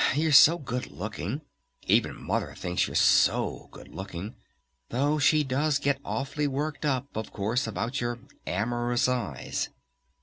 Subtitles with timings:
[0.15, 1.41] "You're so good looking!
[1.85, 4.33] Even Mother thinks you're so good looking!...
[4.89, 8.17] Though she does get awfully worked up, of course, about your
[8.47, 9.69] 'amorous eyes'!"